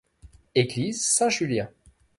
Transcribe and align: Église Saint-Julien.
Église 0.55 1.05
Saint-Julien. 1.05 1.69